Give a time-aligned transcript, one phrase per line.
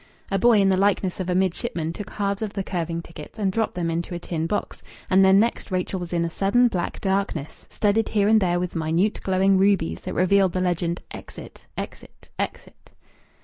[0.31, 3.51] A boy in the likeness of a midshipman took halves of the curving tickets and
[3.51, 4.81] dropped them into a tin box,
[5.11, 8.75] and then next Rachel was in a sudden black darkness, studded here and there with
[8.75, 11.67] minute glowing rubies that revealed the legend: "Exit.
[11.77, 12.31] Exit.
[12.39, 12.89] Exit."